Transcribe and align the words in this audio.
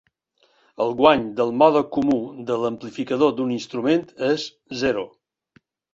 El 0.85 0.93
guany 1.01 1.25
del 1.41 1.51
mode 1.63 1.83
comú 1.97 2.17
de 2.47 2.57
l'amplificador 2.63 3.35
d'un 3.41 3.53
instrument 3.59 4.05
és 4.31 4.47
zero. 4.85 5.05